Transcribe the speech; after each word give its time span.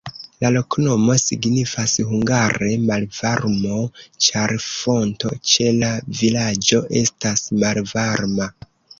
La 0.43 0.49
loknomo 0.53 1.15
signifas 1.23 1.91
hungare 2.11 2.69
malvarmo, 2.85 3.77
ĉar 4.27 4.53
fonto 4.69 5.33
ĉe 5.51 5.67
la 5.83 5.91
vilaĝo 6.21 6.81
estas 7.03 7.45
malvarma. 7.65 8.49